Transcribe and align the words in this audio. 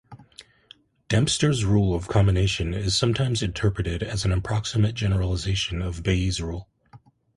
Dempster's 1.09 1.63
rule 1.63 1.93
of 1.93 2.07
combination 2.07 2.73
is 2.73 2.97
sometimes 2.97 3.43
interpreted 3.43 4.01
as 4.01 4.25
an 4.25 4.31
approximate 4.31 4.95
generalisation 4.95 5.79
of 5.79 6.01
Bayes' 6.01 6.41
rule. 6.41 6.67